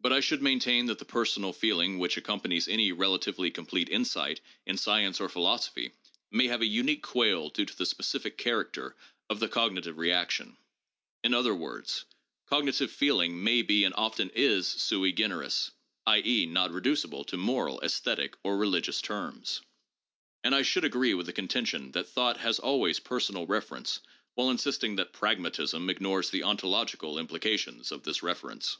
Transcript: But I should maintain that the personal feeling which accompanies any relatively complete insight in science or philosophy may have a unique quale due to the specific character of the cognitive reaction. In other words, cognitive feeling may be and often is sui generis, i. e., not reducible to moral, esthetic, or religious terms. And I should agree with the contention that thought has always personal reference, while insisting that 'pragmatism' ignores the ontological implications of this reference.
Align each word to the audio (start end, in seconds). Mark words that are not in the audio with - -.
But 0.00 0.12
I 0.12 0.20
should 0.20 0.42
maintain 0.42 0.84
that 0.86 0.98
the 0.98 1.06
personal 1.06 1.54
feeling 1.54 1.98
which 1.98 2.18
accompanies 2.18 2.68
any 2.68 2.92
relatively 2.92 3.50
complete 3.50 3.88
insight 3.88 4.42
in 4.66 4.76
science 4.76 5.18
or 5.18 5.30
philosophy 5.30 5.92
may 6.30 6.46
have 6.48 6.60
a 6.60 6.66
unique 6.66 7.02
quale 7.02 7.48
due 7.48 7.64
to 7.64 7.74
the 7.74 7.86
specific 7.86 8.36
character 8.36 8.94
of 9.30 9.40
the 9.40 9.48
cognitive 9.48 9.96
reaction. 9.96 10.58
In 11.22 11.32
other 11.32 11.54
words, 11.54 12.04
cognitive 12.44 12.92
feeling 12.92 13.42
may 13.42 13.62
be 13.62 13.82
and 13.84 13.94
often 13.94 14.28
is 14.34 14.68
sui 14.68 15.10
generis, 15.10 15.70
i. 16.06 16.20
e., 16.22 16.44
not 16.44 16.70
reducible 16.70 17.24
to 17.24 17.38
moral, 17.38 17.80
esthetic, 17.80 18.36
or 18.42 18.58
religious 18.58 19.00
terms. 19.00 19.62
And 20.44 20.54
I 20.54 20.60
should 20.60 20.84
agree 20.84 21.14
with 21.14 21.24
the 21.24 21.32
contention 21.32 21.92
that 21.92 22.10
thought 22.10 22.36
has 22.40 22.58
always 22.58 23.00
personal 23.00 23.46
reference, 23.46 24.00
while 24.34 24.50
insisting 24.50 24.96
that 24.96 25.14
'pragmatism' 25.14 25.88
ignores 25.88 26.28
the 26.28 26.42
ontological 26.42 27.18
implications 27.18 27.90
of 27.90 28.02
this 28.02 28.22
reference. 28.22 28.76